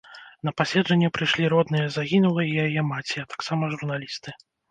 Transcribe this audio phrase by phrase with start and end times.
[0.47, 4.29] На паседжанне прыйшлі родныя загінулай і яе маці, а таксама журналісты.